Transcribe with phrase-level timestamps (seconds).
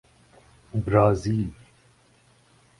[0.85, 1.51] Brazil